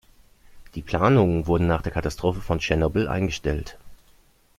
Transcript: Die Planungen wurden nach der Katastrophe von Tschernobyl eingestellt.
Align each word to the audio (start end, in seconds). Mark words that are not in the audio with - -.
Die 0.73 0.81
Planungen 0.81 1.45
wurden 1.45 1.67
nach 1.67 1.83
der 1.83 1.91
Katastrophe 1.91 2.41
von 2.41 2.57
Tschernobyl 2.57 3.07
eingestellt. 3.07 3.77